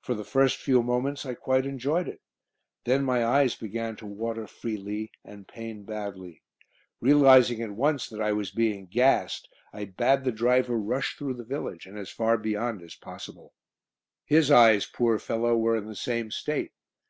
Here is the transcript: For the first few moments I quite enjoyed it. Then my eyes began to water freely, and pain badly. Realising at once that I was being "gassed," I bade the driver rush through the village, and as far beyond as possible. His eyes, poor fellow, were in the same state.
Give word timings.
For 0.00 0.14
the 0.14 0.24
first 0.24 0.56
few 0.56 0.82
moments 0.82 1.26
I 1.26 1.34
quite 1.34 1.66
enjoyed 1.66 2.08
it. 2.08 2.22
Then 2.84 3.04
my 3.04 3.22
eyes 3.22 3.54
began 3.54 3.96
to 3.96 4.06
water 4.06 4.46
freely, 4.46 5.10
and 5.22 5.46
pain 5.46 5.84
badly. 5.84 6.40
Realising 7.02 7.60
at 7.60 7.72
once 7.72 8.08
that 8.08 8.18
I 8.22 8.32
was 8.32 8.50
being 8.50 8.86
"gassed," 8.86 9.46
I 9.74 9.84
bade 9.84 10.24
the 10.24 10.32
driver 10.32 10.78
rush 10.78 11.16
through 11.18 11.34
the 11.34 11.44
village, 11.44 11.84
and 11.84 11.98
as 11.98 12.08
far 12.08 12.38
beyond 12.38 12.80
as 12.80 12.94
possible. 12.94 13.52
His 14.24 14.50
eyes, 14.50 14.86
poor 14.86 15.18
fellow, 15.18 15.54
were 15.54 15.76
in 15.76 15.84
the 15.84 15.94
same 15.94 16.30
state. 16.30 16.72